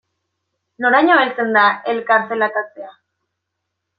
[0.85, 2.89] Noraino heltzen da elkar zelatatzea?